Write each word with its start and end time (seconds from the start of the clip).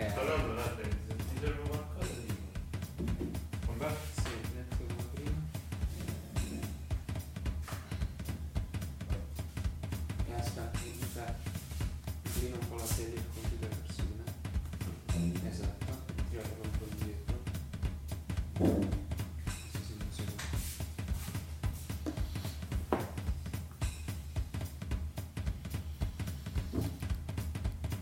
Eh, 0.00 0.99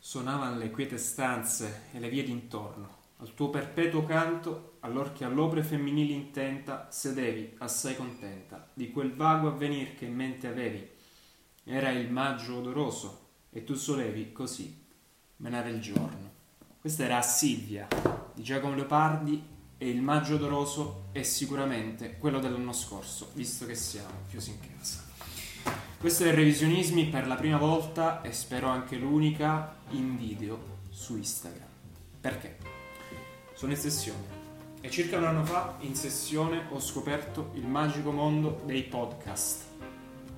Suonavano 0.08 0.56
le 0.56 0.70
quiete 0.70 0.96
stanze 0.96 1.82
e 1.92 1.98
le 1.98 2.08
vie 2.08 2.22
d'intorno. 2.22 2.88
Al 3.18 3.34
tuo 3.34 3.50
perpetuo 3.50 4.06
canto, 4.06 4.78
allorché 4.80 5.22
all'opre 5.22 5.62
femminili 5.62 6.14
intenta, 6.14 6.86
sedevi, 6.90 7.56
assai 7.58 7.94
contenta, 7.94 8.70
di 8.72 8.90
quel 8.90 9.14
vago 9.14 9.48
avvenir 9.48 9.94
che 9.96 10.06
in 10.06 10.14
mente 10.14 10.46
avevi. 10.46 10.88
Era 11.62 11.90
il 11.90 12.10
maggio 12.10 12.56
odoroso, 12.56 13.26
e 13.50 13.64
tu 13.64 13.74
solevi, 13.74 14.32
così, 14.32 14.82
menare 15.36 15.68
il 15.68 15.80
giorno. 15.82 16.30
Questa 16.80 17.04
era 17.04 17.20
Silvia, 17.20 17.86
di 18.32 18.42
Giacomo 18.42 18.76
Leopardi, 18.76 19.44
e 19.76 19.90
il 19.90 20.00
maggio 20.00 20.36
odoroso 20.36 21.08
è 21.12 21.22
sicuramente 21.22 22.16
quello 22.16 22.40
dell'anno 22.40 22.72
scorso, 22.72 23.32
visto 23.34 23.66
che 23.66 23.74
siamo 23.74 24.22
chiusi 24.30 24.52
in 24.52 24.60
casa. 24.74 25.07
Questo 25.98 26.22
è 26.22 26.32
Revisionismi 26.32 27.06
per 27.06 27.26
la 27.26 27.34
prima 27.34 27.56
volta, 27.56 28.22
e 28.22 28.32
spero 28.32 28.68
anche 28.68 28.96
l'unica, 28.96 29.78
in 29.90 30.16
video 30.16 30.76
su 30.90 31.16
Instagram. 31.16 31.66
Perché? 32.20 32.56
Sono 33.52 33.72
in 33.72 33.78
sessione. 33.78 34.22
E 34.80 34.90
circa 34.90 35.18
un 35.18 35.24
anno 35.24 35.44
fa, 35.44 35.74
in 35.80 35.96
sessione, 35.96 36.66
ho 36.68 36.78
scoperto 36.78 37.50
il 37.54 37.66
magico 37.66 38.12
mondo 38.12 38.60
dei 38.64 38.84
podcast. 38.84 39.64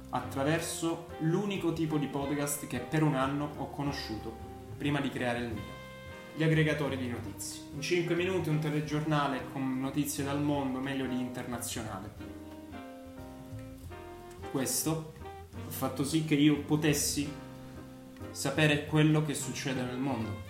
Attraverso 0.08 1.08
l'unico 1.18 1.74
tipo 1.74 1.98
di 1.98 2.06
podcast 2.06 2.66
che 2.66 2.78
per 2.78 3.02
un 3.02 3.14
anno 3.14 3.52
ho 3.58 3.68
conosciuto 3.68 4.34
prima 4.78 4.98
di 5.02 5.10
creare 5.10 5.40
il 5.40 5.52
mio. 5.52 5.78
Gli 6.36 6.42
aggregatori 6.42 6.96
di 6.96 7.08
notizie. 7.08 7.64
In 7.74 7.82
5 7.82 8.14
minuti 8.14 8.48
un 8.48 8.60
telegiornale 8.60 9.52
con 9.52 9.78
notizie 9.78 10.24
dal 10.24 10.40
mondo, 10.40 10.78
meglio 10.78 11.04
di 11.04 11.20
internazionale. 11.20 12.38
Questo 14.50 15.18
ha 15.66 15.70
fatto 15.70 16.04
sì 16.04 16.24
che 16.24 16.34
io 16.34 16.58
potessi 16.60 17.30
sapere 18.30 18.86
quello 18.86 19.24
che 19.24 19.34
succede 19.34 19.82
nel 19.82 19.98
mondo. 19.98 20.48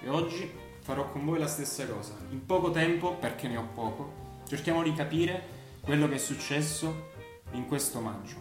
E 0.00 0.08
oggi 0.08 0.50
farò 0.80 1.10
con 1.10 1.24
voi 1.24 1.38
la 1.38 1.46
stessa 1.46 1.86
cosa. 1.86 2.14
In 2.30 2.44
poco 2.44 2.70
tempo, 2.70 3.14
perché 3.14 3.48
ne 3.48 3.56
ho 3.56 3.68
poco, 3.74 4.42
cerchiamo 4.46 4.82
di 4.82 4.92
capire 4.92 5.42
quello 5.80 6.08
che 6.08 6.16
è 6.16 6.18
successo 6.18 7.10
in 7.52 7.66
questo 7.66 8.00
maggio. 8.00 8.36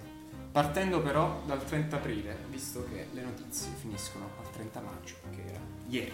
Partendo 0.52 1.02
però 1.02 1.42
dal 1.46 1.66
30 1.66 1.96
aprile, 1.96 2.38
visto 2.50 2.86
che 2.92 3.08
le 3.12 3.24
notizie 3.24 3.72
finiscono 3.80 4.30
al 4.40 4.52
30 4.52 4.82
maggio, 4.82 5.16
che 5.32 5.44
era 5.46 5.60
ieri. 5.88 6.14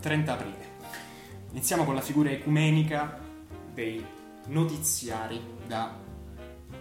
30 0.00 0.32
aprile. 0.32 0.74
Iniziamo 1.50 1.84
con 1.84 1.94
la 1.94 2.00
figura 2.00 2.30
ecumenica 2.30 3.18
dei 3.72 4.04
notiziari 4.46 5.40
da 5.66 6.04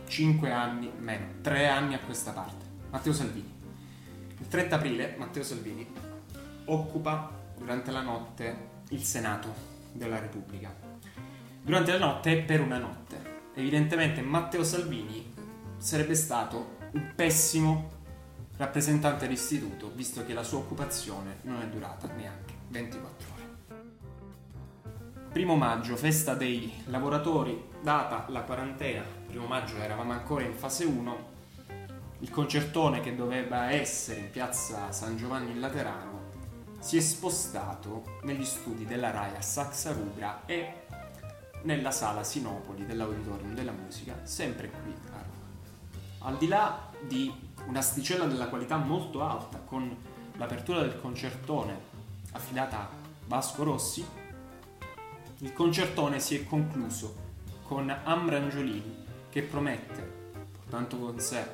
5 0.07 0.51
anni 0.51 0.91
meno, 0.97 1.25
3 1.41 1.67
anni 1.67 1.93
a 1.93 1.99
questa 1.99 2.31
parte. 2.31 2.65
Matteo 2.89 3.13
Salvini. 3.13 3.53
Il 4.39 4.47
30 4.47 4.75
aprile 4.75 5.15
Matteo 5.17 5.43
Salvini 5.43 5.87
occupa 6.65 7.31
durante 7.57 7.91
la 7.91 8.01
notte 8.01 8.73
il 8.89 9.03
Senato 9.03 9.53
della 9.91 10.19
Repubblica. 10.19 10.73
Durante 11.61 11.91
la 11.91 11.99
notte 11.99 12.31
e 12.31 12.41
per 12.41 12.61
una 12.61 12.77
notte. 12.77 13.33
Evidentemente 13.55 14.21
Matteo 14.21 14.63
Salvini 14.63 15.33
sarebbe 15.77 16.15
stato 16.15 16.77
un 16.91 17.13
pessimo 17.15 17.91
rappresentante 18.57 19.27
d'istituto, 19.27 19.91
visto 19.93 20.25
che 20.25 20.33
la 20.33 20.43
sua 20.43 20.59
occupazione 20.59 21.37
non 21.41 21.61
è 21.61 21.67
durata 21.67 22.07
neanche 22.13 22.53
24 22.69 23.27
ore. 23.33 23.43
Primo 25.31 25.55
maggio, 25.55 25.97
festa 25.97 26.33
dei 26.33 26.71
lavoratori, 26.85 27.61
data 27.81 28.25
la 28.29 28.41
quarantena. 28.41 29.03
Primo 29.35 29.49
maggio 29.49 29.75
eravamo 29.75 30.13
ancora 30.13 30.45
in 30.45 30.53
fase 30.53 30.85
1. 30.85 31.17
Il 32.19 32.29
concertone 32.29 33.01
che 33.01 33.17
doveva 33.17 33.69
essere 33.69 34.21
in 34.21 34.29
piazza 34.31 34.93
San 34.93 35.17
Giovanni 35.17 35.51
in 35.51 35.59
Laterano 35.59 36.31
si 36.79 36.95
è 36.95 37.01
spostato 37.01 38.19
negli 38.21 38.45
studi 38.45 38.85
della 38.85 39.11
RAI 39.11 39.35
a 39.35 39.41
Saxa 39.41 39.93
e 40.45 40.73
nella 41.63 41.91
sala 41.91 42.23
Sinopoli 42.23 42.85
dell'Auditorium 42.85 43.53
della 43.53 43.73
Musica, 43.73 44.17
sempre 44.23 44.69
qui 44.69 44.93
a 45.11 45.21
Roma. 45.21 46.29
Al 46.29 46.37
di 46.37 46.47
là 46.47 46.89
di 47.05 47.29
un'asticella 47.65 48.27
della 48.27 48.47
qualità 48.47 48.77
molto 48.77 49.21
alta, 49.21 49.57
con 49.57 49.93
l'apertura 50.37 50.79
del 50.79 50.97
concertone 51.01 51.77
affidata 52.31 52.79
a 52.79 52.89
Vasco 53.25 53.65
Rossi, 53.65 54.07
il 55.39 55.51
concertone 55.51 56.21
si 56.21 56.37
è 56.37 56.45
concluso 56.45 57.23
con 57.63 57.93
Ambra 58.05 58.37
Angiolini 58.37 59.03
che 59.35 59.41
promette, 59.41 60.31
portando 60.53 60.95
con 60.97 61.19
sé 61.19 61.45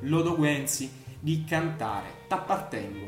Lodo 0.00 0.34
Guenzi, 0.34 0.90
di 1.20 1.44
cantare 1.44 2.24
T'appartengo 2.26 3.06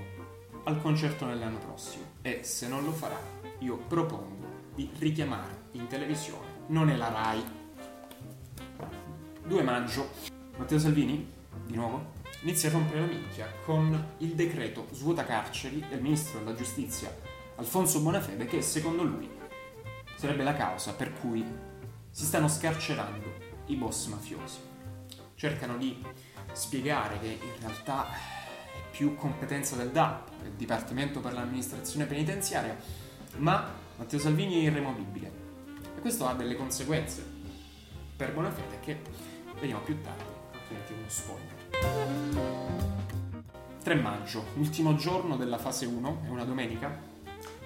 al 0.66 0.80
concertone 0.80 1.32
dell'anno 1.32 1.58
prossimo 1.58 2.04
e 2.22 2.44
se 2.44 2.68
non 2.68 2.84
lo 2.84 2.92
farà 2.92 3.18
io 3.58 3.76
propongo 3.76 4.46
di 4.76 4.88
richiamare 4.98 5.62
in 5.72 5.88
televisione, 5.88 6.46
non 6.68 6.90
è 6.90 6.96
la 6.96 7.08
RAI. 7.08 7.44
2 9.48 9.62
maggio, 9.64 10.08
Matteo 10.58 10.78
Salvini, 10.78 11.28
di 11.66 11.74
nuovo, 11.74 12.12
inizia 12.42 12.68
a 12.68 12.72
rompere 12.72 13.00
la 13.00 13.06
minchia 13.06 13.48
con 13.64 14.12
il 14.18 14.36
decreto 14.36 14.86
svuota 14.92 15.24
carceri 15.24 15.84
del 15.88 16.00
ministro 16.00 16.38
della 16.38 16.54
giustizia 16.54 17.12
Alfonso 17.56 18.00
Bonafede 18.00 18.46
che 18.46 18.62
secondo 18.62 19.02
lui 19.02 19.28
sarebbe 20.14 20.44
la 20.44 20.54
causa 20.54 20.92
per 20.92 21.14
cui 21.14 21.44
si 22.10 22.24
stanno 22.24 22.46
scarcerando 22.46 23.29
i 23.70 23.76
boss 23.76 24.06
mafiosi. 24.06 24.58
Cercano 25.34 25.76
di 25.76 26.02
spiegare 26.52 27.18
che 27.18 27.26
in 27.26 27.60
realtà 27.60 28.08
è 28.08 28.90
più 28.90 29.14
competenza 29.14 29.76
del 29.76 29.90
DAP, 29.90 30.30
del 30.42 30.52
Dipartimento 30.52 31.20
per 31.20 31.32
l'amministrazione 31.32 32.06
penitenziaria, 32.06 32.76
ma 33.36 33.72
Matteo 33.96 34.18
Salvini 34.18 34.60
è 34.60 34.68
irremovibile 34.68 35.32
e 35.96 36.00
questo 36.00 36.26
ha 36.26 36.34
delle 36.34 36.56
conseguenze 36.56 37.24
per 38.16 38.32
Bonafede 38.34 38.80
che 38.80 39.00
vediamo 39.60 39.82
più 39.82 40.00
tardi, 40.00 40.24
altrimenti 40.52 40.92
uno 40.92 41.08
spoiler. 41.08 41.58
3 43.82 43.94
maggio, 43.94 44.44
ultimo 44.56 44.94
giorno 44.96 45.36
della 45.36 45.58
fase 45.58 45.86
1, 45.86 46.22
è 46.24 46.28
una 46.28 46.44
domenica. 46.44 47.08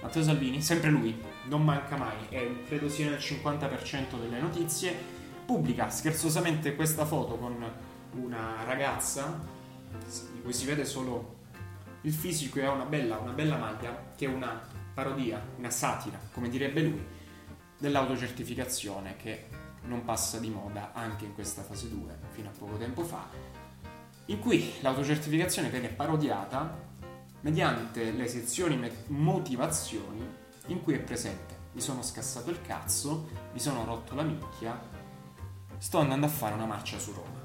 Matteo 0.00 0.22
Salvini, 0.22 0.60
sempre 0.60 0.90
lui, 0.90 1.18
non 1.48 1.64
manca 1.64 1.96
mai, 1.96 2.16
è, 2.28 2.46
credo 2.66 2.88
sia 2.88 3.08
nel 3.08 3.18
50% 3.18 4.20
delle 4.20 4.38
notizie, 4.38 5.13
pubblica 5.44 5.90
scherzosamente 5.90 6.74
questa 6.74 7.04
foto 7.04 7.36
con 7.36 7.64
una 8.12 8.64
ragazza 8.64 9.40
di 10.32 10.40
cui 10.42 10.52
si 10.52 10.66
vede 10.66 10.84
solo 10.84 11.42
il 12.02 12.12
fisico 12.12 12.58
e 12.58 12.64
ha 12.64 12.70
una 12.70 12.84
bella, 12.84 13.18
una 13.18 13.32
bella 13.32 13.56
maglia 13.56 14.12
che 14.16 14.26
è 14.26 14.28
una 14.28 14.60
parodia, 14.92 15.42
una 15.56 15.70
satira, 15.70 16.18
come 16.32 16.48
direbbe 16.48 16.82
lui, 16.82 17.04
dell'autocertificazione 17.78 19.16
che 19.16 19.48
non 19.82 20.04
passa 20.04 20.38
di 20.38 20.48
moda 20.48 20.92
anche 20.92 21.24
in 21.24 21.34
questa 21.34 21.62
fase 21.62 21.88
2, 21.88 22.18
fino 22.30 22.48
a 22.48 22.52
poco 22.56 22.76
tempo 22.76 23.02
fa, 23.02 23.26
in 24.26 24.38
cui 24.38 24.72
l'autocertificazione 24.80 25.68
viene 25.68 25.88
parodiata 25.88 26.92
mediante 27.40 28.10
le 28.12 28.26
sezioni 28.26 28.90
motivazioni 29.08 30.26
in 30.68 30.82
cui 30.82 30.94
è 30.94 31.00
presente. 31.00 31.62
Mi 31.72 31.80
sono 31.80 32.02
scassato 32.02 32.50
il 32.50 32.62
cazzo, 32.62 33.28
mi 33.52 33.58
sono 33.58 33.84
rotto 33.84 34.14
la 34.14 34.22
minchia, 34.22 34.80
sto 35.84 35.98
andando 35.98 36.24
a 36.24 36.30
fare 36.30 36.54
una 36.54 36.64
marcia 36.64 36.98
su 36.98 37.12
Roma. 37.12 37.42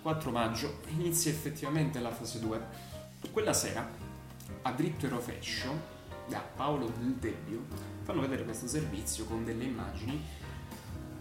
4 0.00 0.30
maggio 0.30 0.80
inizia 0.86 1.30
effettivamente 1.30 2.00
la 2.00 2.10
fase 2.10 2.40
2. 2.40 2.60
Quella 3.30 3.52
sera, 3.52 3.86
a 4.62 4.72
dritto 4.72 5.04
e 5.04 5.10
rovescio, 5.10 5.78
da 6.26 6.38
Paolo 6.38 6.86
Del 6.86 7.12
Debbio, 7.12 7.66
fanno 8.04 8.22
vedere 8.22 8.44
questo 8.44 8.66
servizio 8.66 9.26
con 9.26 9.44
delle 9.44 9.64
immagini 9.64 10.24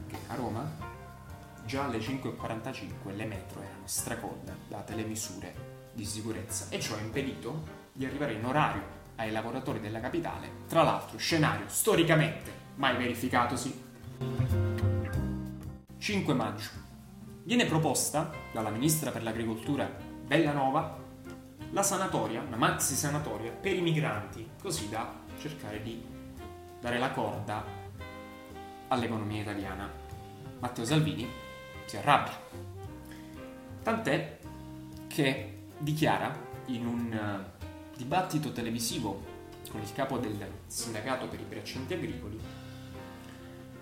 che 0.08 0.18
a 0.28 0.36
Roma 0.36 0.72
già 1.66 1.84
alle 1.84 2.00
5.45 2.00 3.14
le 3.14 3.26
metro 3.26 3.62
erano 3.62 3.86
stracolle 3.86 4.56
date 4.70 4.96
le 4.96 5.04
misure 5.04 5.90
di 5.92 6.06
sicurezza 6.06 6.68
e 6.70 6.80
ciò 6.80 6.96
ha 6.96 7.02
impedito 7.02 7.62
di 7.92 8.06
arrivare 8.06 8.36
in 8.36 8.46
orario 8.46 8.84
ai 9.18 9.32
lavoratori 9.32 9.82
della 9.82 10.00
capitale, 10.00 10.50
tra 10.70 10.82
l'altro 10.82 11.18
scenario 11.18 11.66
storicamente 11.68 12.54
mai 12.76 12.96
verificatosi. 12.96 14.71
5 16.02 16.34
maggio. 16.34 16.70
Viene 17.44 17.68
proposta 17.68 18.32
dalla 18.52 18.72
ministra 18.72 19.12
per 19.12 19.22
l'agricoltura 19.22 19.88
Bellanova 20.26 20.98
la 21.74 21.84
sanatoria, 21.84 22.42
una 22.42 22.58
maxi 22.58 22.96
sanatoria 22.96 23.52
per 23.52 23.76
i 23.76 23.82
migranti, 23.82 24.50
così 24.60 24.90
da 24.90 25.14
cercare 25.40 25.84
di 25.84 26.04
dare 26.80 26.98
la 26.98 27.12
corda 27.12 27.64
all'economia 28.88 29.44
italiana. 29.44 29.88
Matteo 30.58 30.86
Salvini 30.86 31.30
si 31.86 31.98
arrabbia. 31.98 32.34
Tant'è 33.84 34.40
che 35.06 35.66
dichiara 35.78 36.36
in 36.66 36.88
un 36.88 37.14
eh, 37.14 37.96
dibattito 37.96 38.52
televisivo 38.52 39.24
con 39.70 39.80
il 39.80 39.94
capo 39.94 40.18
del 40.18 40.52
sindacato 40.66 41.28
per 41.28 41.40
i 41.40 41.46
braccianti 41.48 41.94
agricoli 41.94 42.40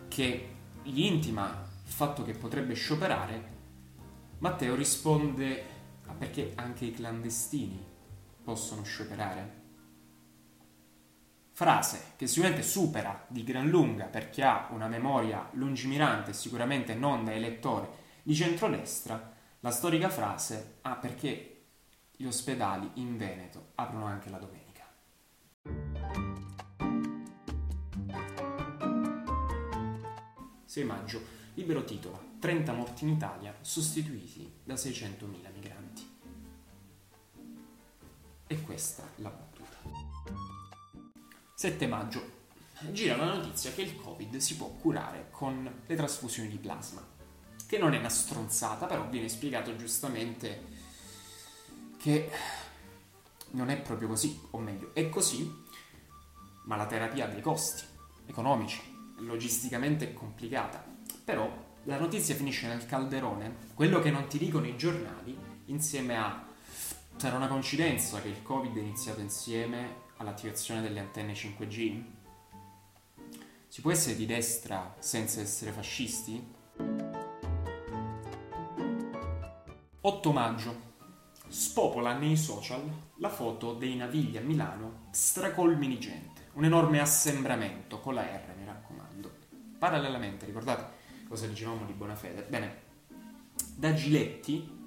che 0.09 0.49
gli 0.83 1.05
intima 1.05 1.67
il 1.89 1.95
fatto 1.95 2.23
che 2.23 2.33
potrebbe 2.33 2.75
scioperare, 2.75 3.57
Matteo 4.37 4.75
risponde 4.75 5.63
"Ah, 6.05 6.13
perché 6.13 6.53
anche 6.55 6.85
i 6.85 6.93
clandestini 6.93 7.83
possono 8.43 8.83
scioperare. 8.83 9.57
Frase 11.51 12.13
che 12.15 12.27
sicuramente 12.27 12.63
supera 12.63 13.25
di 13.27 13.43
gran 13.43 13.67
lunga 13.67 14.05
per 14.05 14.29
chi 14.29 14.43
ha 14.43 14.67
una 14.69 14.87
memoria 14.87 15.49
lungimirante 15.53 16.31
sicuramente 16.31 16.93
non 16.93 17.25
da 17.25 17.33
elettore 17.33 17.89
di 18.21 18.35
centrodestra, 18.35 19.35
la 19.61 19.71
storica 19.71 20.09
frase 20.09 20.77
ah 20.81 20.95
perché 20.95 21.65
gli 22.15 22.25
ospedali 22.25 22.87
in 22.93 23.17
Veneto 23.17 23.71
aprono 23.75 24.05
anche 24.05 24.29
la 24.29 24.37
domenica. 24.37 24.85
6 30.65 30.83
maggio, 30.83 31.38
libero 31.59 31.83
titola 31.83 32.17
30 32.39 32.71
morti 32.71 33.03
in 33.03 33.09
Italia 33.09 33.53
sostituiti 33.59 34.49
da 34.63 34.75
600.000 34.75 35.51
migranti. 35.53 36.17
E 38.47 38.61
questa 38.61 39.03
la 39.17 39.29
battuta. 39.29 39.75
7 41.53 41.87
maggio, 41.87 42.37
gira 42.91 43.17
la 43.17 43.35
notizia 43.35 43.73
che 43.73 43.81
il 43.81 43.97
Covid 43.97 44.37
si 44.37 44.55
può 44.55 44.69
curare 44.69 45.27
con 45.31 45.69
le 45.85 45.95
trasfusioni 45.95 46.47
di 46.47 46.57
plasma, 46.57 47.05
che 47.67 47.77
non 47.77 47.93
è 47.93 47.97
una 47.97 48.07
stronzata, 48.07 48.85
però 48.85 49.09
viene 49.09 49.27
spiegato 49.27 49.75
giustamente 49.75 50.77
che 51.97 52.31
non 53.51 53.69
è 53.69 53.81
proprio 53.81 54.07
così, 54.07 54.39
o 54.51 54.59
meglio, 54.59 54.91
è 54.93 55.09
così, 55.09 55.53
ma 56.63 56.77
la 56.77 56.85
terapia 56.85 57.25
ha 57.25 57.27
dei 57.27 57.41
costi 57.41 57.83
economici, 58.27 58.81
logisticamente 59.17 60.13
complicata. 60.13 60.95
Però 61.29 61.47
la 61.83 61.99
notizia 61.99 62.33
finisce 62.33 62.65
nel 62.65 62.87
calderone, 62.87 63.57
quello 63.75 63.99
che 63.99 64.09
non 64.09 64.25
ti 64.25 64.39
dicono 64.39 64.65
i 64.65 64.75
giornali, 64.75 65.37
insieme 65.65 66.17
a 66.17 66.43
sarà 67.17 67.35
una 67.35 67.47
coincidenza 67.47 68.19
che 68.19 68.29
il 68.29 68.41
Covid 68.41 68.75
è 68.75 68.79
iniziato 68.79 69.19
insieme 69.19 70.07
all'attivazione 70.17 70.81
delle 70.81 71.01
antenne 71.01 71.33
5G? 71.33 72.03
Si 73.67 73.81
può 73.81 73.91
essere 73.91 74.15
di 74.15 74.25
destra 74.25 74.95
senza 74.97 75.39
essere 75.39 75.71
fascisti? 75.71 76.43
8 80.01 80.31
maggio. 80.31 80.81
Spopola 81.47 82.17
nei 82.17 82.37
social 82.37 82.81
la 83.17 83.29
foto 83.29 83.73
dei 83.73 83.95
navigli 83.95 84.37
a 84.37 84.41
Milano 84.41 85.09
stracolmi 85.11 85.87
di 85.87 85.99
gente. 85.99 86.47
Un 86.53 86.65
enorme 86.65 86.99
assembramento 86.99 87.99
con 87.99 88.15
la 88.15 88.23
R, 88.23 88.55
mi 88.57 88.65
raccomando. 88.65 89.31
Parallelamente, 89.77 90.47
ricordate 90.47 90.97
cosa 91.29 91.45
dicevamo 91.45 91.85
di 91.85 91.93
Bonafede? 91.93 92.41
Bene, 92.49 92.81
da 93.75 93.93
Giletti 93.93 94.77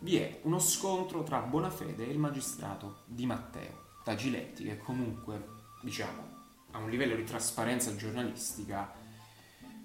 vi 0.00 0.16
è 0.16 0.40
uno 0.42 0.58
scontro 0.58 1.22
tra 1.22 1.40
Bonafede 1.40 2.06
e 2.06 2.10
il 2.10 2.18
magistrato 2.18 3.02
Di 3.06 3.24
Matteo. 3.24 3.86
Da 4.04 4.14
Giletti, 4.14 4.64
che 4.64 4.76
comunque, 4.76 5.48
diciamo, 5.82 6.36
ha 6.72 6.78
un 6.78 6.90
livello 6.90 7.16
di 7.16 7.24
trasparenza 7.24 7.96
giornalistica 7.96 8.92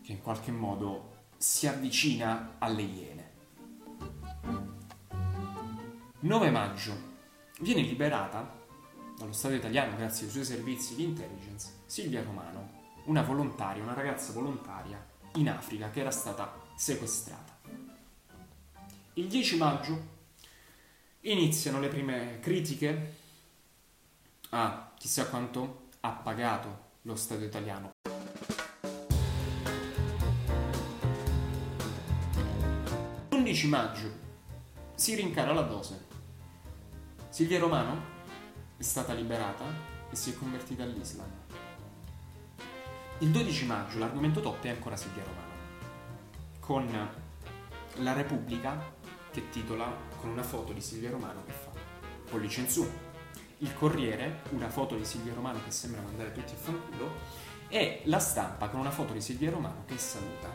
che 0.03 0.11
in 0.11 0.21
qualche 0.21 0.51
modo 0.51 1.27
si 1.37 1.65
avvicina 1.65 2.55
alle 2.59 2.81
iene. 2.81 3.31
9 6.19 6.51
maggio. 6.51 7.11
Viene 7.61 7.81
liberata 7.81 8.61
dallo 9.17 9.31
Stato 9.31 9.53
italiano 9.53 9.95
grazie 9.95 10.25
ai 10.25 10.31
suoi 10.31 10.43
servizi 10.43 10.95
di 10.95 11.03
intelligence 11.03 11.83
Silvia 11.85 12.21
Romano, 12.21 12.81
una 13.05 13.21
volontaria, 13.21 13.81
una 13.81 13.93
ragazza 13.93 14.33
volontaria 14.33 15.11
in 15.35 15.49
Africa 15.49 15.89
che 15.89 15.99
era 15.99 16.11
stata 16.11 16.61
sequestrata. 16.75 17.59
Il 19.13 19.27
10 19.27 19.57
maggio 19.57 20.11
iniziano 21.21 21.79
le 21.79 21.87
prime 21.87 22.39
critiche 22.39 23.15
a 24.49 24.91
chissà 24.97 25.27
quanto 25.27 25.89
ha 26.01 26.11
pagato 26.11 26.91
lo 27.03 27.15
Stato 27.15 27.43
italiano. 27.43 27.91
L'11 33.29 33.67
maggio 33.67 34.11
si 34.95 35.15
rincara 35.15 35.53
la 35.53 35.61
dose. 35.61 36.05
Silvia 37.29 37.59
Romano 37.59 38.11
è 38.77 38.83
stata 38.83 39.13
liberata 39.13 39.65
e 40.09 40.15
si 40.15 40.31
è 40.31 40.37
convertita 40.37 40.83
all'Islam. 40.83 41.42
Il 43.23 43.29
12 43.29 43.65
maggio 43.67 43.99
l'argomento 43.99 44.41
top 44.41 44.65
è 44.65 44.69
ancora 44.69 44.97
Silvia 44.97 45.23
Romano, 45.23 45.53
con 46.59 47.09
la 47.99 48.11
Repubblica 48.11 48.77
che 49.31 49.49
titola 49.49 49.95
con 50.19 50.29
una 50.29 50.43
foto 50.43 50.73
di 50.73 50.81
Silvia 50.81 51.09
Romano 51.09 51.41
che 51.45 51.53
fa 51.53 51.69
pollice 52.29 52.59
in 52.59 52.67
su. 52.67 52.85
Il 53.59 53.73
Corriere, 53.75 54.41
una 54.49 54.67
foto 54.67 54.97
di 54.97 55.05
Silvia 55.05 55.33
Romano 55.33 55.63
che 55.63 55.71
sembra 55.71 56.01
mandare 56.01 56.33
tutti 56.33 56.51
a 56.51 56.57
fanculo, 56.57 57.11
e 57.69 58.01
la 58.07 58.19
stampa 58.19 58.67
con 58.67 58.81
una 58.81 58.91
foto 58.91 59.13
di 59.13 59.21
Silvia 59.21 59.51
Romano 59.51 59.85
che 59.85 59.97
saluta. 59.97 60.49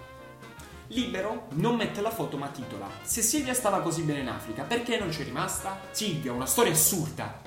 Libero 0.88 1.46
non 1.52 1.74
mette 1.74 2.02
la 2.02 2.10
foto 2.10 2.36
ma 2.36 2.48
titola 2.48 2.86
Se 3.00 3.22
Silvia 3.22 3.54
stava 3.54 3.80
così 3.80 4.02
bene 4.02 4.20
in 4.20 4.28
Africa, 4.28 4.64
perché 4.64 4.98
non 4.98 5.08
c'è 5.08 5.24
rimasta? 5.24 5.80
Silvia, 5.90 6.34
una 6.34 6.44
storia 6.44 6.72
assurda! 6.72 7.40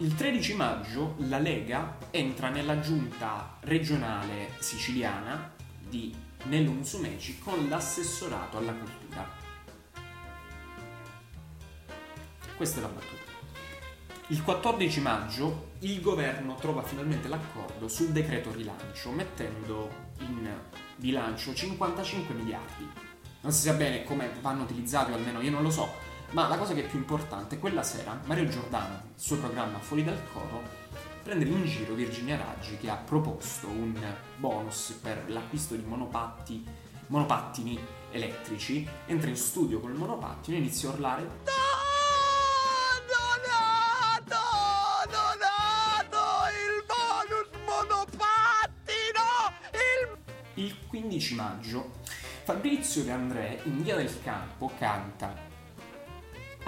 Il 0.00 0.14
13 0.14 0.54
maggio 0.54 1.16
la 1.26 1.40
Lega 1.40 1.96
entra 2.12 2.50
nella 2.50 2.78
giunta 2.78 3.56
regionale 3.62 4.50
siciliana 4.60 5.52
di 5.88 6.14
Nello 6.44 6.70
Musumeci 6.70 7.40
con 7.40 7.68
l'assessorato 7.68 8.58
alla 8.58 8.74
cultura. 8.74 9.28
Questa 12.56 12.78
è 12.78 12.82
la 12.82 12.88
battuta. 12.88 13.32
Il 14.28 14.40
14 14.44 15.00
maggio 15.00 15.70
il 15.80 16.00
governo 16.00 16.54
trova 16.54 16.84
finalmente 16.84 17.26
l'accordo 17.26 17.88
sul 17.88 18.10
decreto 18.10 18.52
rilancio 18.52 19.10
mettendo 19.10 19.90
in 20.20 20.48
bilancio 20.94 21.52
55 21.52 22.34
miliardi. 22.36 22.88
Non 23.40 23.50
si 23.50 23.62
sa 23.62 23.72
bene 23.72 24.04
come 24.04 24.30
vanno 24.40 24.62
utilizzati, 24.62 25.10
o 25.10 25.16
almeno 25.16 25.40
io 25.40 25.50
non 25.50 25.62
lo 25.64 25.70
so, 25.70 25.92
ma 26.30 26.46
la 26.46 26.58
cosa 26.58 26.74
che 26.74 26.84
è 26.84 26.88
più 26.88 26.98
importante, 26.98 27.58
quella 27.58 27.82
sera 27.82 28.20
Mario 28.24 28.48
Giordano, 28.48 29.02
il 29.14 29.20
suo 29.20 29.38
programma 29.38 29.78
Fuori 29.78 30.04
dal 30.04 30.20
coro, 30.32 30.62
prende 31.22 31.46
in 31.46 31.64
giro 31.64 31.94
Virginia 31.94 32.36
Raggi 32.36 32.76
che 32.76 32.90
ha 32.90 32.96
proposto 32.96 33.68
un 33.68 33.96
bonus 34.36 34.98
per 35.00 35.24
l'acquisto 35.28 35.74
di 35.74 35.84
monopatti, 35.84 36.66
monopattini 37.06 37.78
elettrici, 38.10 38.86
entra 39.06 39.30
in 39.30 39.36
studio 39.36 39.80
con 39.80 39.90
il 39.90 39.96
monopattino 39.96 40.56
e 40.56 40.60
inizia 40.60 40.90
a 40.90 40.92
urlare 40.92 41.22
Donato! 43.06 44.36
Donato! 45.08 46.18
Il 46.52 46.84
bonus 46.86 47.48
monopattino! 47.64 49.26
Il... 50.54 50.64
Il 50.64 50.76
15 50.86 51.34
maggio 51.34 51.90
Fabrizio 52.44 53.02
De 53.02 53.10
André 53.12 53.60
in 53.64 53.82
Via 53.82 53.96
del 53.96 54.22
Campo 54.22 54.70
canta 54.78 55.48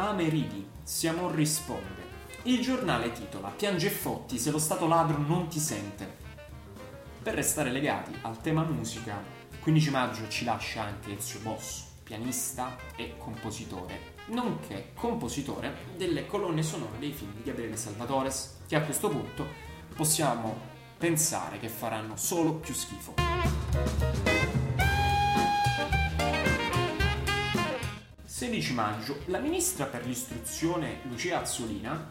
Ameridi, 0.09 0.67
Siamo 0.83 1.31
risponde. 1.31 2.09
Il 2.45 2.61
giornale 2.63 3.13
titola 3.13 3.49
Piange 3.49 3.91
Fotti 3.91 4.39
se 4.39 4.51
lo 4.51 4.59
Stato 4.59 4.87
ladro 4.87 5.19
non 5.19 5.49
ti 5.49 5.61
sente. 5.61 6.17
Per 7.23 7.35
restare 7.35 7.71
legati 7.71 8.13
al 8.23 8.41
tema 8.41 8.63
musica, 8.63 9.23
15 9.61 9.91
maggio 9.91 10.29
ci 10.29 10.45
lascia 10.45 10.83
anche 10.83 11.17
Ezio 11.17 11.41
Bosso, 11.41 11.85
pianista 12.03 12.77
e 12.97 13.17
compositore, 13.19 14.15
nonché 14.29 14.93
compositore 14.95 15.93
delle 15.97 16.27
colonne 16.27 16.63
sonore 16.63 16.99
dei 16.99 17.13
film 17.13 17.35
di 17.35 17.43
Gabriele 17.43 17.77
Salvatores, 17.77 18.61
che 18.67 18.77
a 18.77 18.83
questo 18.83 19.11
punto 19.11 19.47
possiamo 19.95 20.57
pensare 20.97 21.59
che 21.59 21.69
faranno 21.69 22.17
solo 22.17 22.55
più 22.55 22.75
schifo. 22.75 24.30
16 28.41 28.73
maggio, 28.73 29.21
la 29.27 29.39
ministra 29.39 29.85
per 29.85 30.07
l'istruzione 30.07 31.01
Lucia 31.03 31.43
Azzolina 31.43 32.09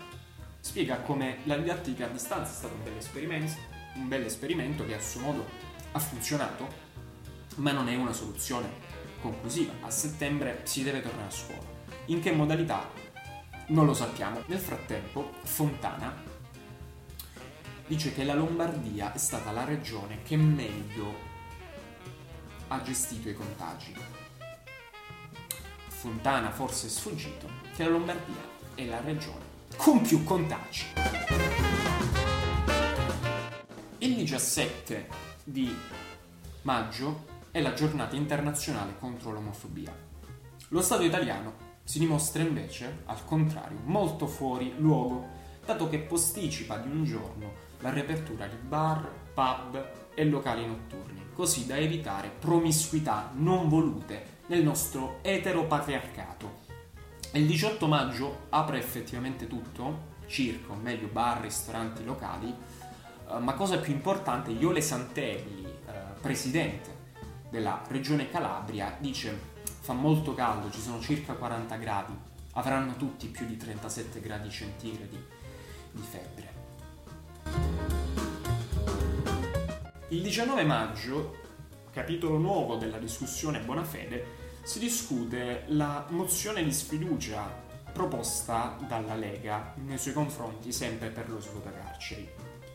spiega 0.60 1.00
come 1.00 1.40
la 1.46 1.58
didattica 1.58 2.06
a 2.06 2.10
distanza 2.10 2.52
è 2.52 2.56
stato 2.56 2.76
un 2.76 2.84
bel 2.84 2.98
esperimento, 2.98 3.54
un 3.96 4.08
bel 4.08 4.24
esperimento 4.26 4.86
che 4.86 4.94
a 4.94 5.02
suo 5.02 5.22
modo 5.22 5.44
ha 5.92 5.98
funzionato, 5.98 6.68
ma 7.56 7.72
non 7.72 7.90
è 7.90 7.96
una 7.96 8.14
soluzione 8.14 8.70
conclusiva. 9.22 9.74
A 9.82 9.90
settembre 9.90 10.60
si 10.66 10.84
deve 10.84 11.02
tornare 11.02 11.30
a 11.30 11.32
scuola. 11.32 11.66
In 12.06 12.22
che 12.22 12.32
modalità? 12.32 12.88
Non 13.70 13.88
lo 13.88 13.96
sappiamo. 13.96 14.44
Nel 14.46 14.60
frattempo, 14.60 15.34
Fontana 15.42 16.16
dice 17.88 18.14
che 18.14 18.24
la 18.24 18.36
Lombardia 18.36 19.14
è 19.14 19.18
stata 19.18 19.50
la 19.50 19.64
regione 19.64 20.22
che 20.22 20.38
meglio 20.38 21.12
ha 22.68 22.80
gestito 22.84 23.30
i 23.30 23.34
contagi. 23.34 24.19
Fontana 26.00 26.50
forse 26.50 26.88
è 26.88 26.89
sfuggito 26.89 27.50
che 27.75 27.84
la 27.84 27.89
Lombardia 27.89 28.41
è 28.74 28.86
la 28.86 29.01
regione 29.01 29.44
con 29.75 30.00
più 30.00 30.24
contagi. 30.24 30.86
Il 33.98 34.15
17 34.15 35.08
di 35.44 35.75
maggio 36.62 37.25
è 37.51 37.60
la 37.60 37.74
giornata 37.74 38.15
internazionale 38.15 38.96
contro 38.98 39.34
l'omofobia. 39.34 39.94
Lo 40.70 40.82
Stato 40.82 41.03
italiano 41.03 41.53
si 41.84 42.00
dimostra 42.00 42.44
invece, 42.44 43.01
al 43.08 43.25
contrario, 43.25 43.79
molto 43.84 44.25
fuori 44.25 44.75
luogo, 44.77 45.27
dato 45.65 45.89
che 45.89 46.00
posticipa 46.00 46.77
di 46.77 46.88
un 46.88 47.03
giorno 47.03 47.51
la 47.82 47.89
riapertura 47.89 48.48
di 48.48 48.56
bar, 48.56 49.06
pub 49.34 50.13
e 50.15 50.24
locali 50.24 50.65
notturni, 50.65 51.25
così 51.34 51.65
da 51.65 51.75
evitare 51.75 52.29
promiscuità 52.29 53.32
non 53.36 53.68
volute 53.68 54.38
nel 54.50 54.63
nostro 54.63 55.20
eteropatriarcato. 55.22 56.68
Il 57.34 57.46
18 57.46 57.88
maggio 57.88 58.46
apre 58.50 58.79
effettivamente 58.79 59.48
tutto, 59.48 60.18
circo, 60.25 60.74
meglio 60.74 61.08
bar, 61.08 61.41
ristoranti, 61.41 62.03
locali, 62.03 62.53
eh, 63.29 63.38
ma 63.39 63.53
cosa 63.53 63.77
più 63.77 63.94
importante, 63.94 64.51
Iole 64.51 64.82
Santelli, 64.82 65.65
eh, 65.65 65.91
presidente 66.20 66.98
della 67.50 67.84
regione 67.88 68.29
Calabria, 68.29 68.96
dice 69.00 69.58
fa 69.82 69.94
molto 69.94 70.34
caldo, 70.34 70.72
ci 70.72 70.82
sono 70.82 71.00
circa 71.00 71.34
40 71.34 71.75
gradi, 71.77 72.13
avranno 72.53 72.96
tutti 72.96 73.27
più 73.27 73.46
di 73.46 73.56
37 73.56 74.20
gradi 74.20 74.50
centigradi 74.50 75.25
di 75.91 76.01
febbre. 76.01 76.58
Il 80.10 80.24
19 80.24 80.63
maggio, 80.63 81.38
capitolo 81.91 82.38
nuovo 82.38 82.77
della 82.77 82.98
discussione 82.98 83.60
buona 83.60 83.84
fede, 83.84 84.38
si 84.70 84.78
discute 84.78 85.64
la 85.70 86.06
mozione 86.10 86.64
di 86.64 86.72
sfiducia 86.72 87.52
proposta 87.92 88.78
dalla 88.88 89.16
Lega 89.16 89.74
nei 89.78 89.98
suoi 89.98 90.14
confronti 90.14 90.72
sempre 90.72 91.10
per 91.10 91.28
lo 91.28 91.42
svuotacarceri. 91.42 92.30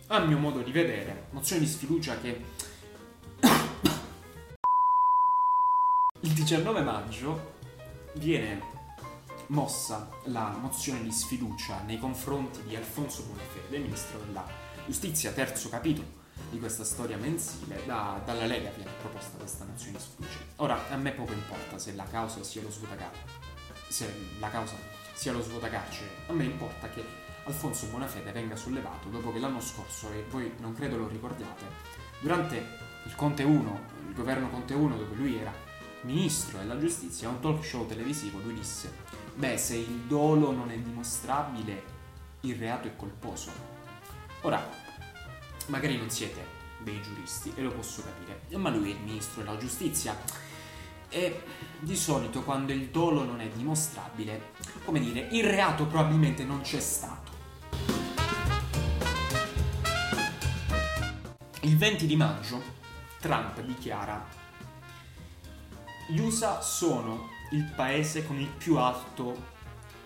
A 0.09 0.19
mio 0.25 0.39
modo 0.39 0.61
di 0.63 0.73
vedere, 0.73 1.29
mozione 1.31 1.61
di 1.63 1.69
sfiducia 1.69 2.19
che 2.19 2.45
Il 6.23 6.33
19 6.33 6.81
maggio 6.81 7.53
viene 8.15 8.61
mossa 9.49 10.09
la 10.25 10.49
mozione 10.61 11.01
di 11.01 11.13
sfiducia 11.13 11.81
nei 11.83 12.01
confronti 12.01 12.61
di 12.65 12.75
Alfonso 12.75 13.23
Bonafede, 13.23 13.79
ministro 13.79 14.19
della 14.19 14.45
giustizia, 14.85 15.31
terzo 15.31 15.69
capitolo 15.69 16.24
di 16.51 16.59
questa 16.59 16.85
storia 16.85 17.17
mensile, 17.17 17.83
da, 17.87 18.21
dalla 18.25 18.47
Lega 18.47 18.71
viene 18.71 18.91
proposta 19.01 19.37
questa 19.39 19.65
mozione 19.65 19.99
di. 19.99 20.45
Ora, 20.57 20.89
a 20.89 20.97
me 20.97 21.13
poco 21.13 21.33
importa 21.33 21.79
se 21.79 21.95
la 21.95 22.05
causa 22.05 22.43
sia 22.43 22.63
lo 22.63 22.71
svuotacarcere, 22.71 23.29
se 23.89 24.15
la 24.39 24.51
causa 24.51 24.77
sia 25.13 25.33
lo 25.33 25.43
svuotacarcere, 25.43 26.11
a 26.29 26.33
me 26.33 26.45
importa 26.45 26.89
che 26.89 27.05
Alfonso 27.45 27.87
Bonafede 27.87 28.33
venga 28.33 28.57
sollevato 28.57 29.09
dopo 29.09 29.33
che 29.33 29.39
l'anno 29.39 29.61
scorso, 29.61 30.11
e 30.13 30.25
voi 30.31 30.53
non 30.59 30.75
credo 30.75 30.97
lo 30.97 31.09
ricordiate, 31.09 31.65
durante 32.21 32.57
il 33.05 33.15
Conte 33.15 33.43
1, 33.43 33.81
il 34.09 34.15
governo 34.15 34.49
Conte 34.49 34.75
1 34.75 34.97
dove 34.97 35.15
lui 35.15 35.37
era 35.37 35.53
ministro 36.03 36.59
della 36.59 36.79
giustizia, 36.79 37.29
a 37.29 37.33
un 37.33 37.41
talk 37.41 37.65
show 37.65 37.87
televisivo, 37.87 38.39
lui 38.41 38.55
disse, 38.55 38.93
beh, 39.35 39.57
se 39.57 39.77
il 39.77 40.03
dolo 40.07 40.53
non 40.53 40.71
è 40.71 40.79
dimostrabile, 40.79 41.83
il 42.41 42.57
reato 42.57 42.89
è 42.89 42.97
colposo. 42.97 43.51
Ora, 44.43 44.84
magari 45.67 45.97
non 45.97 46.11
siete 46.11 46.63
dei 46.79 47.01
giuristi, 47.03 47.53
e 47.55 47.63
lo 47.63 47.71
posso 47.71 48.03
capire, 48.03 48.43
ma 48.59 48.71
lui 48.71 48.91
è 48.91 48.95
il 48.95 49.01
ministro 49.01 49.43
della 49.43 49.57
giustizia. 49.57 50.17
E 51.09 51.43
di 51.79 51.97
solito 51.97 52.43
quando 52.43 52.73
il 52.73 52.89
dolo 52.89 53.23
non 53.25 53.41
è 53.41 53.49
dimostrabile, 53.49 54.53
come 54.85 55.01
dire, 55.01 55.29
il 55.31 55.45
reato 55.45 55.87
probabilmente 55.87 56.45
non 56.45 56.61
c'è 56.61 56.81
stato. 56.81 57.33
Il 61.61 61.77
20 61.79 62.07
di 62.07 62.17
maggio 62.17 62.63
Trump 63.21 63.61
dichiara 63.63 64.43
gli 66.09 66.19
USA 66.19 66.61
sono 66.61 67.31
il 67.53 67.65
paese 67.75 68.27
con 68.27 68.39
il 68.39 68.49
più 68.49 68.77
alto 68.77 69.53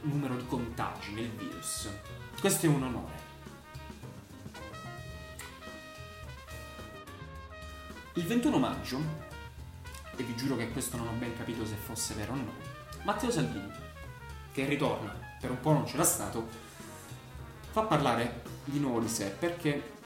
numero 0.02 0.36
di 0.36 0.46
contagi 0.46 1.12
nel 1.12 1.30
virus. 1.30 1.88
Questo 2.38 2.66
è 2.66 2.68
un 2.68 2.84
onore. 2.84 3.27
Il 8.18 8.24
21 8.24 8.58
maggio, 8.58 8.98
e 10.16 10.24
vi 10.24 10.34
giuro 10.34 10.56
che 10.56 10.70
questo 10.70 10.96
non 10.96 11.06
ho 11.06 11.12
ben 11.12 11.36
capito 11.36 11.64
se 11.64 11.76
fosse 11.76 12.14
vero 12.14 12.32
o 12.32 12.34
no, 12.34 12.52
Matteo 13.04 13.30
Salvini, 13.30 13.70
che 14.50 14.64
ritorna, 14.64 15.14
per 15.40 15.52
un 15.52 15.60
po' 15.60 15.70
non 15.70 15.84
c'era 15.84 16.02
stato, 16.02 16.48
fa 17.70 17.82
parlare 17.82 18.42
di 18.64 18.80
nuovo 18.80 18.98
di 18.98 19.06
sé 19.06 19.26
perché 19.26 19.98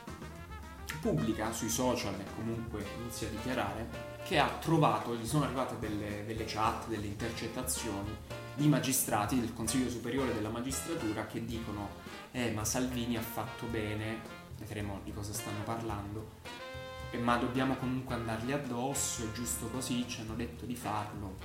pubblica 1.01 1.53
sui 1.53 1.71
social 1.71 2.13
e 2.21 2.25
comunque 2.37 2.85
inizia 3.01 3.29
a 3.29 3.31
dichiarare 3.31 3.89
che 4.27 4.39
ha 4.39 4.59
trovato, 4.61 5.17
gli 5.17 5.27
sono 5.27 5.45
arrivate 5.45 5.79
delle, 5.79 6.27
delle 6.27 6.45
chat, 6.45 6.89
delle 6.89 7.07
intercettazioni 7.07 8.15
di 8.55 8.69
magistrati 8.69 9.41
del 9.41 9.55
Consiglio 9.55 9.89
Superiore 9.89 10.35
della 10.35 10.51
Magistratura 10.51 11.25
che 11.25 11.47
dicono 11.47 11.89
eh 12.33 12.51
ma 12.51 12.63
Salvini 12.67 13.17
ha 13.17 13.23
fatto 13.23 13.65
bene, 13.65 14.21
vedremo 14.59 15.01
di 15.03 15.15
cosa 15.15 15.33
stanno 15.33 15.63
parlando, 15.65 16.41
ma 17.19 17.37
dobbiamo 17.37 17.77
comunque 17.77 18.15
andargli 18.15 18.53
addosso, 18.53 19.25
è 19.25 19.33
giusto 19.33 19.67
così, 19.69 20.07
ci 20.09 20.21
hanno 20.21 20.35
detto 20.35 20.65
di 20.65 20.77
farlo. 20.77 21.37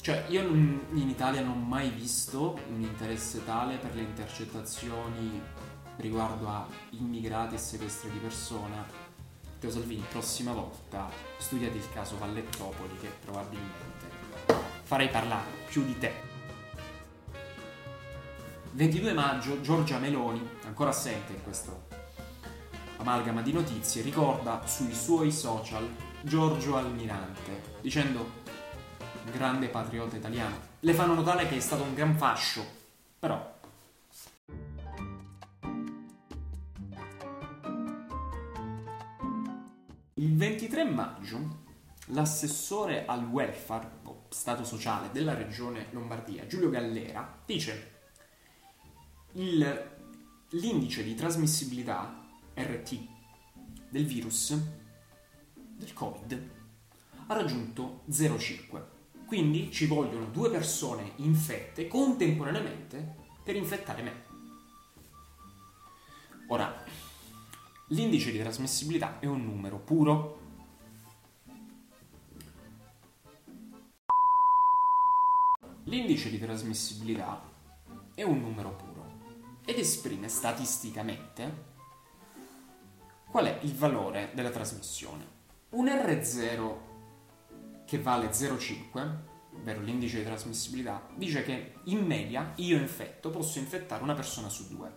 Cioè, 0.00 0.26
io 0.28 0.42
in 0.42 1.08
Italia 1.08 1.40
non 1.40 1.52
ho 1.52 1.64
mai 1.64 1.88
visto 1.88 2.58
un 2.68 2.82
interesse 2.82 3.44
tale 3.44 3.76
per 3.76 3.94
le 3.94 4.02
intercettazioni 4.02 5.40
riguardo 5.96 6.48
a 6.48 6.66
immigrati 6.90 7.54
e 7.54 7.58
sequestri 7.58 8.10
di 8.10 8.18
persona 8.18 9.04
Matteo 9.64 9.70
Salvini, 9.70 10.04
prossima 10.10 10.52
volta 10.52 11.10
studiati 11.38 11.78
il 11.78 11.88
caso 11.90 12.18
Vallettopoli 12.18 12.98
che 13.00 13.10
probabilmente 13.24 14.06
farei 14.82 15.08
parlare 15.08 15.48
più 15.66 15.84
di 15.86 15.98
te. 15.98 16.12
22 18.72 19.12
maggio 19.14 19.60
Giorgia 19.62 19.98
Meloni, 19.98 20.46
ancora 20.66 20.90
assente 20.90 21.32
in 21.32 21.42
questo 21.42 21.93
amalgama 23.04 23.42
di 23.42 23.52
notizie, 23.52 24.00
ricorda 24.00 24.66
sui 24.66 24.94
suoi 24.94 25.30
social 25.30 25.86
Giorgio 26.22 26.76
Almirante, 26.76 27.76
dicendo 27.82 28.42
grande 29.30 29.68
patriota 29.68 30.16
italiano. 30.16 30.56
Le 30.80 30.94
fanno 30.94 31.12
notare 31.12 31.46
che 31.46 31.56
è 31.56 31.60
stato 31.60 31.82
un 31.82 31.92
gran 31.92 32.16
fascio, 32.16 32.64
però 33.18 33.52
Il 40.16 40.36
23 40.36 40.84
maggio 40.84 41.62
l'assessore 42.06 43.04
al 43.04 43.26
welfare 43.26 43.98
o 44.04 44.24
stato 44.30 44.64
sociale 44.64 45.10
della 45.12 45.34
regione 45.34 45.88
Lombardia, 45.90 46.46
Giulio 46.46 46.70
Gallera, 46.70 47.42
dice 47.44 47.92
il, 49.32 49.90
l'indice 50.50 51.02
di 51.02 51.14
trasmissibilità 51.14 52.23
RT 52.54 53.06
del 53.90 54.06
virus 54.06 54.56
del 55.76 55.92
Covid 55.92 56.50
ha 57.26 57.34
raggiunto 57.34 58.02
0,5. 58.10 58.82
Quindi 59.26 59.70
ci 59.70 59.86
vogliono 59.86 60.26
due 60.26 60.50
persone 60.50 61.12
infette 61.16 61.88
contemporaneamente 61.88 63.22
per 63.42 63.56
infettare 63.56 64.02
me. 64.02 64.22
Ora, 66.48 66.84
L'indice 67.88 68.32
di 68.32 68.38
trasmissibilità 68.38 69.18
è 69.18 69.26
un 69.26 69.44
numero 69.44 69.78
puro. 69.78 70.40
L'indice 75.84 76.30
di 76.30 76.38
trasmissibilità 76.38 77.42
è 78.14 78.22
un 78.22 78.40
numero 78.40 78.74
puro 78.74 79.12
ed 79.66 79.78
esprime 79.78 80.28
statisticamente 80.28 81.73
qual 83.34 83.46
è 83.46 83.58
il 83.62 83.74
valore 83.74 84.30
della 84.32 84.50
trasmissione. 84.50 85.26
Un 85.70 85.86
R0 85.86 86.74
che 87.84 87.98
vale 87.98 88.28
0,5, 88.28 89.10
ovvero 89.56 89.80
l'indice 89.80 90.18
di 90.18 90.24
trasmissibilità, 90.24 91.08
dice 91.16 91.42
che 91.42 91.72
in 91.86 92.06
media 92.06 92.52
io 92.54 92.76
infetto 92.76 93.30
posso 93.30 93.58
infettare 93.58 94.04
una 94.04 94.14
persona 94.14 94.48
su 94.48 94.68
due. 94.68 94.88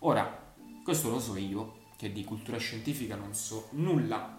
Ora, 0.00 0.52
questo 0.82 1.10
lo 1.10 1.20
so 1.20 1.36
io, 1.36 1.90
che 1.96 2.10
di 2.10 2.24
cultura 2.24 2.58
scientifica 2.58 3.14
non 3.14 3.34
so 3.34 3.68
nulla. 3.74 4.38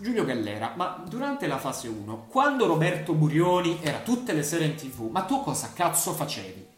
Giulio 0.00 0.24
Gallera, 0.24 0.74
ma 0.74 1.04
durante 1.08 1.46
la 1.46 1.58
fase 1.58 1.86
1, 1.86 2.26
quando 2.26 2.66
Roberto 2.66 3.14
Burioni 3.14 3.78
era 3.80 4.00
tutte 4.00 4.32
le 4.32 4.42
sere 4.42 4.64
in 4.64 4.74
tv, 4.74 5.08
ma 5.08 5.22
tu 5.22 5.40
cosa 5.40 5.72
cazzo 5.72 6.12
facevi? 6.12 6.73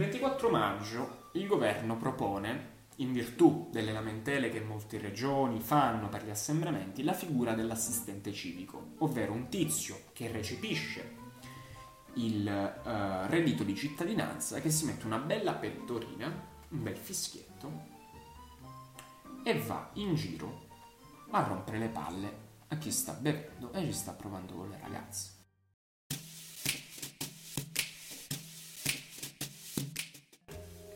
24 0.00 0.48
maggio 0.48 1.28
il 1.32 1.46
governo 1.46 1.98
propone, 1.98 2.86
in 2.96 3.12
virtù 3.12 3.68
delle 3.70 3.92
lamentele 3.92 4.48
che 4.48 4.62
molte 4.62 4.96
regioni 4.96 5.60
fanno 5.60 6.08
per 6.08 6.24
gli 6.24 6.30
assembramenti, 6.30 7.02
la 7.02 7.12
figura 7.12 7.52
dell'assistente 7.52 8.32
civico, 8.32 8.92
ovvero 9.00 9.34
un 9.34 9.50
tizio 9.50 10.04
che 10.14 10.32
recepisce 10.32 11.16
il 12.14 12.46
uh, 12.46 13.30
reddito 13.30 13.62
di 13.62 13.76
cittadinanza, 13.76 14.58
che 14.60 14.70
si 14.70 14.86
mette 14.86 15.04
una 15.04 15.18
bella 15.18 15.52
pettorina, 15.52 16.28
un 16.70 16.82
bel 16.82 16.96
fischietto, 16.96 17.70
e 19.44 19.58
va 19.58 19.90
in 19.96 20.14
giro 20.14 20.68
a 21.32 21.42
rompere 21.42 21.76
le 21.76 21.88
palle 21.88 22.36
a 22.68 22.78
chi 22.78 22.90
sta 22.90 23.12
bevendo 23.12 23.70
e 23.74 23.84
ci 23.84 23.92
sta 23.92 24.12
provando 24.12 24.54
con 24.54 24.70
le 24.70 24.78
ragazze. 24.80 25.39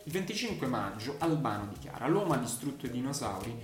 Il 0.06 0.12
25 0.12 0.66
maggio 0.66 1.16
Albano 1.18 1.66
dichiara 1.66 2.06
l'uomo 2.08 2.34
ha 2.34 2.36
distrutto 2.36 2.84
i 2.84 2.90
dinosauri, 2.90 3.56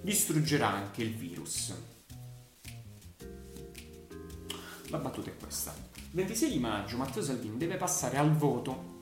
distruggerà 0.00 0.68
anche 0.68 1.02
il 1.02 1.12
virus. 1.14 1.74
La 4.90 4.98
battuta 4.98 5.30
è 5.30 5.36
questa. 5.36 5.74
Il 5.94 6.08
26 6.12 6.50
di 6.50 6.58
maggio 6.60 6.96
Matteo 6.96 7.22
Salvini 7.22 7.56
deve 7.56 7.76
passare 7.76 8.16
al 8.16 8.32
voto 8.32 8.96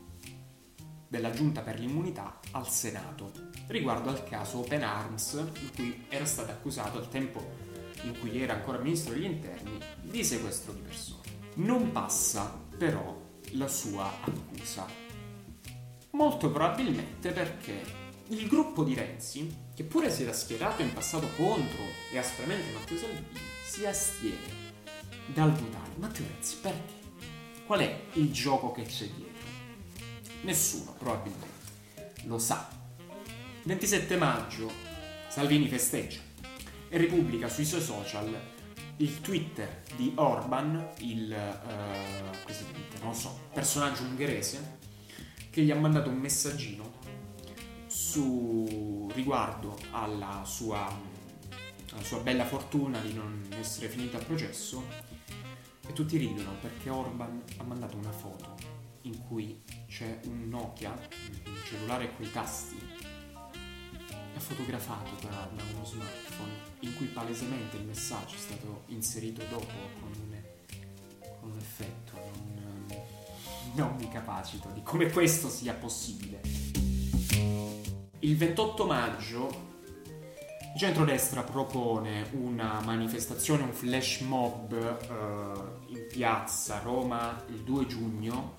della 1.06 1.30
Giunta 1.30 1.60
per 1.60 1.78
l'immunità 1.78 2.40
al 2.52 2.68
Senato 2.68 3.30
riguardo 3.68 4.08
al 4.08 4.24
caso 4.24 4.60
Open 4.60 4.82
Arms 4.82 5.34
in 5.34 5.70
cui 5.74 6.06
era 6.08 6.24
stato 6.24 6.50
accusato 6.50 6.96
al 6.96 7.08
tempo 7.08 7.64
in 8.04 8.18
cui 8.18 8.40
era 8.40 8.54
ancora 8.54 8.78
ministro 8.78 9.12
degli 9.12 9.24
interni 9.24 9.78
di 10.00 10.24
sequestro 10.24 10.72
di 10.72 10.80
persone. 10.80 11.22
Non 11.56 11.92
passa 11.92 12.58
però 12.78 13.22
la 13.52 13.68
sua 13.68 14.10
accusa. 14.22 15.05
Molto 16.16 16.50
probabilmente 16.50 17.30
perché 17.30 17.84
il 18.28 18.48
gruppo 18.48 18.84
di 18.84 18.94
Renzi, 18.94 19.54
che 19.74 19.84
pure 19.84 20.10
si 20.10 20.22
era 20.22 20.32
schierato 20.32 20.80
in 20.80 20.90
passato 20.94 21.28
contro 21.36 21.84
e 22.10 22.16
aspramente 22.16 22.72
Matteo 22.72 22.96
Salvini, 22.96 23.38
si 23.62 23.84
astiene 23.84 24.72
dal 25.26 25.52
votare 25.52 25.90
Matteo 25.96 26.24
Renzi 26.26 26.56
perché? 26.62 26.94
Qual 27.66 27.80
è 27.80 28.00
il 28.14 28.32
gioco 28.32 28.72
che 28.72 28.84
c'è 28.84 29.04
dietro? 29.04 29.46
Nessuno 30.40 30.94
probabilmente 30.96 32.14
lo 32.24 32.38
sa. 32.38 32.66
27 33.64 34.16
maggio 34.16 34.72
Salvini 35.28 35.68
festeggia 35.68 36.20
e 36.88 36.96
ripubblica 36.96 37.50
sui 37.50 37.66
suoi 37.66 37.82
social 37.82 38.34
il 38.98 39.20
Twitter 39.20 39.82
di 39.96 40.12
Orban, 40.14 40.92
il 41.00 41.30
uh, 41.30 43.04
non 43.04 43.14
so, 43.14 43.38
personaggio 43.52 44.04
ungherese, 44.04 44.78
che 45.56 45.62
gli 45.62 45.70
ha 45.70 45.76
mandato 45.76 46.10
un 46.10 46.18
messaggino 46.18 46.92
su, 47.86 49.10
riguardo 49.14 49.78
alla 49.90 50.42
sua, 50.44 50.86
alla 51.92 52.02
sua 52.02 52.18
bella 52.18 52.44
fortuna 52.44 53.00
di 53.00 53.14
non 53.14 53.42
essere 53.58 53.88
finito 53.88 54.18
a 54.18 54.20
processo 54.20 54.84
e 55.88 55.94
tutti 55.94 56.18
ridono 56.18 56.50
perché 56.60 56.90
Orban 56.90 57.42
ha 57.56 57.62
mandato 57.62 57.96
una 57.96 58.12
foto 58.12 58.54
in 59.04 59.18
cui 59.26 59.62
c'è 59.88 60.20
un 60.24 60.46
Nokia, 60.50 60.90
un 61.46 61.56
cellulare 61.64 62.14
con 62.14 62.26
i 62.26 62.30
tasti, 62.30 62.78
è 64.34 64.38
fotografato 64.38 65.26
da, 65.26 65.48
da, 65.54 65.62
uno 65.72 65.86
smartphone 65.86 66.52
in 66.80 66.94
cui 66.96 67.06
palesemente 67.06 67.78
il 67.78 67.86
messaggio 67.86 68.34
è 68.34 68.38
stato 68.38 68.82
inserito 68.88 69.42
dopo 69.48 69.72
con 70.00 70.25
non 73.76 73.94
mi 73.98 74.08
capacito 74.08 74.70
di 74.72 74.82
come 74.82 75.10
questo 75.10 75.48
sia 75.48 75.74
possibile. 75.74 76.40
Il 78.20 78.36
28 78.36 78.86
maggio 78.86 79.74
il 80.72 80.80
centrodestra 80.80 81.42
propone 81.42 82.28
una 82.32 82.80
manifestazione, 82.84 83.62
un 83.62 83.72
flash 83.72 84.20
mob 84.20 84.72
uh, 84.72 85.92
in 85.92 86.06
piazza 86.10 86.80
Roma 86.80 87.42
il 87.48 87.60
2 87.62 87.86
giugno, 87.86 88.56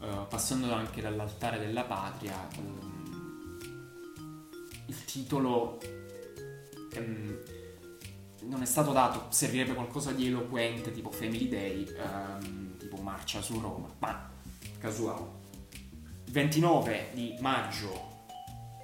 uh, 0.00 0.26
passando 0.28 0.72
anche 0.72 1.00
dall'altare 1.00 1.58
della 1.58 1.84
patria. 1.84 2.48
Um, 2.58 3.58
il 4.86 5.04
titolo 5.04 5.78
um, 6.96 7.38
non 8.42 8.62
è 8.62 8.66
stato 8.66 8.92
dato, 8.92 9.26
servirebbe 9.30 9.74
qualcosa 9.74 10.12
di 10.12 10.26
eloquente, 10.26 10.92
tipo 10.92 11.10
Family 11.10 11.48
Day, 11.48 11.86
um, 11.98 12.76
tipo 12.76 12.96
Marcia 12.96 13.40
su 13.40 13.58
Roma, 13.58 13.92
ma 13.98 14.34
casuale. 14.86 15.44
29 16.30 17.10
di 17.12 17.34
maggio 17.40 18.28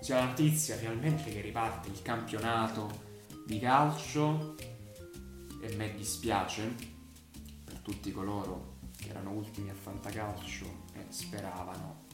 c'è 0.01 0.15
la 0.15 0.25
notizia 0.25 0.77
finalmente 0.77 1.31
che 1.31 1.41
riparte 1.41 1.91
il 1.91 2.03
campionato 2.03 3.11
di 3.47 3.61
calcio 3.61 4.57
e 5.61 5.77
me 5.77 5.95
dispiace 5.95 6.75
per 7.63 7.79
tutti 7.79 8.11
coloro 8.11 8.79
che 8.97 9.11
erano 9.11 9.31
ultimi 9.31 9.71
a 9.71 9.75
fantacalcio 9.75 10.65
e 10.95 11.05
speravano 11.11 12.07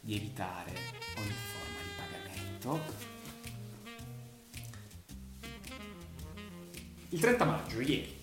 di 0.00 0.14
evitare 0.16 0.72
ogni 1.16 1.34
forma 1.52 1.78
di 1.80 1.92
pagamento. 1.96 2.80
Il 7.08 7.20
30 7.20 7.44
maggio, 7.46 7.80
ieri, 7.80 8.14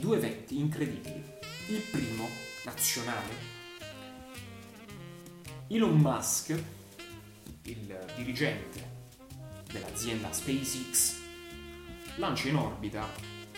due 0.00 0.16
eventi 0.16 0.58
incredibili. 0.58 1.22
Il 1.68 1.80
primo, 1.90 2.26
nazionale, 2.64 3.55
Elon 5.68 5.96
Musk 5.96 6.50
il 7.62 8.06
dirigente 8.14 8.88
dell'azienda 9.72 10.32
SpaceX 10.32 11.16
lancia 12.18 12.46
in 12.46 12.54
orbita 12.54 13.04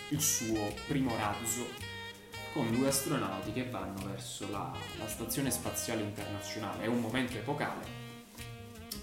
il 0.08 0.20
suo 0.22 0.72
primo 0.86 1.14
razzo 1.16 1.66
con 2.54 2.72
due 2.72 2.88
astronauti 2.88 3.52
che 3.52 3.68
vanno 3.68 4.06
verso 4.06 4.50
la, 4.50 4.74
la 4.96 5.06
stazione 5.06 5.50
spaziale 5.50 6.00
internazionale. 6.00 6.84
È 6.84 6.86
un 6.86 7.00
momento 7.00 7.36
epocale 7.36 7.84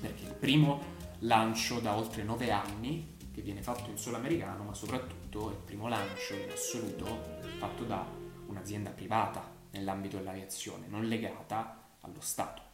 perché 0.01 0.23
è 0.23 0.29
il 0.29 0.33
primo 0.33 0.81
lancio 1.19 1.79
da 1.79 1.95
oltre 1.95 2.23
nove 2.23 2.49
anni 2.49 3.17
che 3.31 3.41
viene 3.41 3.61
fatto 3.61 3.91
in 3.91 3.99
solo 3.99 4.17
americano, 4.17 4.63
ma 4.63 4.73
soprattutto 4.73 5.51
è 5.51 5.53
il 5.53 5.59
primo 5.59 5.87
lancio 5.87 6.33
in 6.33 6.49
assoluto 6.49 7.37
fatto 7.59 7.83
da 7.83 8.03
un'azienda 8.47 8.89
privata 8.89 9.47
nell'ambito 9.69 10.17
dell'aviazione, 10.17 10.87
non 10.87 11.05
legata 11.05 11.83
allo 12.01 12.21
Stato. 12.21 12.64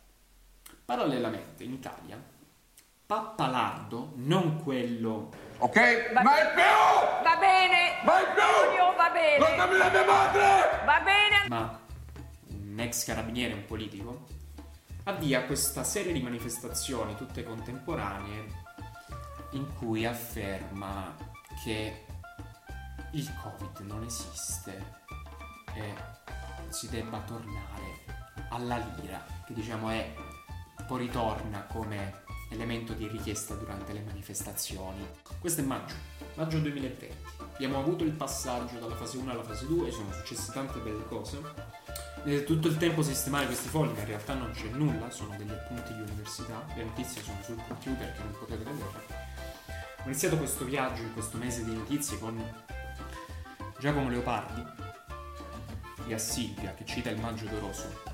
Parallelamente 0.86 1.64
in 1.64 1.74
Italia, 1.74 2.22
Pappalardo, 3.06 4.14
non 4.16 4.62
quello... 4.64 5.30
Ok? 5.58 6.14
Va 6.14 6.22
mai 6.22 6.42
più! 6.54 7.24
Va 7.24 7.36
bene! 7.38 8.02
Mai 8.04 8.24
più! 8.34 8.42
Antonio, 8.42 8.96
va 8.96 9.10
bene! 9.10 9.40
Lasciami 9.40 9.78
la 9.78 9.90
mia 9.90 10.06
madre! 10.06 10.86
Va 10.86 11.02
bene! 11.02 11.48
Ma 11.50 11.80
un 12.48 12.80
ex 12.80 13.04
carabiniere, 13.04 13.54
un 13.54 13.66
politico, 13.66 14.26
avvia 15.04 15.44
questa 15.44 15.84
serie 15.84 16.14
di 16.14 16.22
manifestazioni 16.22 17.16
tutte 17.16 17.44
contemporanee 17.44 18.46
in 19.52 19.68
cui 19.76 20.06
afferma 20.06 21.14
che 21.64 22.06
il 23.12 23.34
Covid 23.42 23.80
non 23.80 24.04
esiste 24.04 25.00
e 25.74 25.94
si 26.70 26.90
debba 26.90 27.20
tornare 27.20 28.06
alla 28.50 28.78
lira, 28.78 29.26
che 29.46 29.54
diciamo 29.54 29.90
è 29.90 30.14
poi 30.88 31.02
ritorna 31.02 31.64
come 31.64 32.24
elemento 32.50 32.94
di 32.94 33.08
richiesta 33.08 33.56
durante 33.56 33.94
le 33.94 34.02
manifestazioni. 34.02 35.08
Questo 35.40 35.62
è 35.62 35.64
maggio, 35.64 35.96
maggio 36.36 36.60
2020. 36.60 37.16
Abbiamo 37.54 37.80
avuto 37.80 38.04
il 38.04 38.12
passaggio 38.12 38.80
dalla 38.80 38.96
fase 38.96 39.18
1 39.18 39.32
alla 39.32 39.44
fase 39.44 39.66
2, 39.68 39.92
sono 39.92 40.12
successe 40.12 40.52
tante 40.52 40.80
belle 40.80 41.06
cose. 41.08 41.40
Ed 42.24 42.44
tutto 42.44 42.68
il 42.68 42.78
tempo 42.78 43.02
sistemare 43.02 43.46
questi 43.46 43.70
fogli, 43.70 43.98
in 43.98 44.06
realtà 44.06 44.34
non 44.34 44.52
c'è 44.52 44.68
nulla, 44.68 45.10
sono 45.10 45.36
degli 45.38 45.52
appunti 45.52 45.94
di 45.94 46.02
università, 46.02 46.66
le 46.76 46.84
notizie 46.84 47.22
sono 47.24 47.38
sul 47.42 47.62
computer 47.68 48.14
che 48.14 48.24
non 48.24 48.36
potete 48.38 48.64
vedere. 48.64 49.30
Ho 50.00 50.06
iniziato 50.06 50.38
questo 50.38 50.66
viaggio 50.66 51.02
in 51.04 51.14
questo 51.14 51.38
mese 51.38 51.64
di 51.64 51.74
notizie 51.74 52.20
con 52.20 52.44
Giacomo 53.80 54.10
Leopardi 54.10 54.64
di 56.06 56.14
Assilvia 56.14 56.74
che 56.74 56.86
cita 56.86 57.10
il 57.10 57.20
maggio 57.20 57.46
d'Oroso 57.46 58.11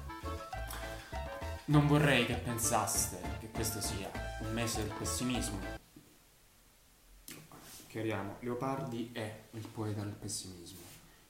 non 1.67 1.87
vorrei 1.87 2.25
che 2.25 2.35
pensaste 2.35 3.19
che 3.39 3.49
questo 3.49 3.81
sia 3.81 4.09
un 4.41 4.53
mese 4.53 4.83
del 4.83 4.93
pessimismo. 4.97 5.59
Chiariamo, 7.87 8.37
Leopardi 8.39 9.09
è 9.11 9.47
il 9.51 9.67
poeta 9.67 10.01
del 10.01 10.13
pessimismo. 10.13 10.79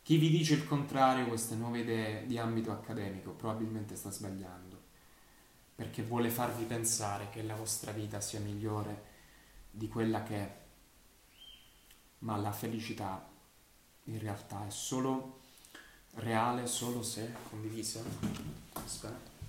Chi 0.03 0.17
vi 0.17 0.29
dice 0.29 0.53
il 0.53 0.67
contrario, 0.67 1.27
queste 1.27 1.55
nuove 1.55 1.79
idee 1.79 2.25
di 2.27 2.37
ambito 2.37 2.71
accademico, 2.71 3.31
probabilmente 3.31 3.95
sta 3.95 4.11
sbagliando, 4.11 4.81
perché 5.75 6.03
vuole 6.03 6.29
farvi 6.29 6.65
pensare 6.65 7.29
che 7.29 7.41
la 7.41 7.55
vostra 7.55 7.91
vita 7.91 8.21
sia 8.21 8.39
migliore 8.39 9.15
di 9.71 9.87
quella 9.87 10.23
che 10.23 10.35
è. 10.35 10.57
Ma 12.19 12.37
la 12.37 12.51
felicità 12.51 13.27
in 14.05 14.19
realtà 14.19 14.65
è 14.67 14.71
solo 14.71 15.39
reale 16.15 16.67
solo 16.67 17.01
se 17.01 17.33
condivisa. 17.49 18.01
Aspetta. 18.73 19.36